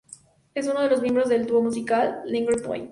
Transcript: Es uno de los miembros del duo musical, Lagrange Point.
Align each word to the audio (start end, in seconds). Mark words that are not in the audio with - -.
Es 0.55 0.65
uno 0.67 0.81
de 0.81 0.89
los 0.89 1.03
miembros 1.03 1.29
del 1.29 1.45
duo 1.45 1.61
musical, 1.61 2.23
Lagrange 2.25 2.63
Point. 2.63 2.79